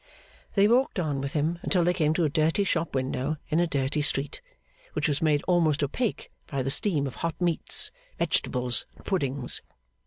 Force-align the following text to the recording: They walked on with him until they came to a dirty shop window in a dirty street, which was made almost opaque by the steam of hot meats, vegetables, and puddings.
They 0.55 0.67
walked 0.67 0.97
on 0.99 1.21
with 1.21 1.33
him 1.33 1.59
until 1.61 1.83
they 1.83 1.93
came 1.93 2.15
to 2.15 2.23
a 2.23 2.27
dirty 2.29 2.63
shop 2.63 2.95
window 2.95 3.37
in 3.49 3.59
a 3.59 3.67
dirty 3.67 4.01
street, 4.01 4.41
which 4.93 5.07
was 5.07 5.21
made 5.21 5.43
almost 5.43 5.83
opaque 5.83 6.31
by 6.47 6.63
the 6.63 6.71
steam 6.71 7.05
of 7.05 7.17
hot 7.21 7.39
meats, 7.39 7.91
vegetables, 8.17 8.87
and 8.95 9.05
puddings. 9.05 9.61